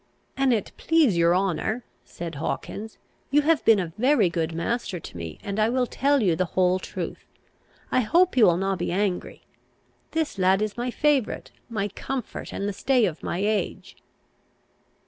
"An 0.35 0.51
it 0.51 0.71
please 0.77 1.15
your 1.15 1.35
honour," 1.35 1.83
said 2.03 2.33
Hawkins, 2.33 2.97
"you 3.29 3.43
have 3.43 3.63
been 3.65 3.77
a 3.79 3.93
very 3.99 4.31
good 4.31 4.51
master 4.51 4.99
to 4.99 5.15
me, 5.15 5.37
and 5.43 5.59
I 5.59 5.69
will 5.69 5.85
tell 5.85 6.23
you 6.23 6.35
the 6.35 6.45
whole 6.57 6.79
truth. 6.79 7.27
I 7.91 7.99
hope 7.99 8.35
you 8.35 8.45
will 8.45 8.57
na 8.57 8.75
be 8.75 8.91
angry. 8.91 9.43
This 10.09 10.39
lad 10.39 10.59
is 10.63 10.75
my 10.75 10.89
favourite, 10.89 11.51
my 11.69 11.87
comfort, 11.87 12.51
and 12.51 12.67
the 12.67 12.73
stay 12.73 13.05
of 13.05 13.21
my 13.21 13.43
age." 13.45 13.95